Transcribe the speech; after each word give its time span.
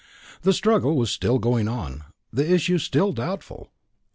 The 0.41 0.51
struggle 0.51 0.97
was 0.97 1.11
still 1.11 1.37
going 1.37 1.67
on 1.67 2.05
the 2.33 2.51
issue 2.51 2.79
still 2.79 3.11
doubtful. 3.13 3.69